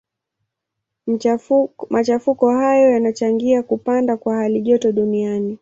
[1.89, 5.49] Machafuko hayo yanachangia kupanda kwa halijoto duniani.